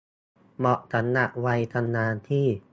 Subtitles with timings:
[0.57, 2.45] เหมาะสำหรับวัยทำงานที่